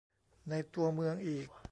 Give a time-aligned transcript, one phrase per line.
[0.49, 1.47] ในตัวเมืองอีก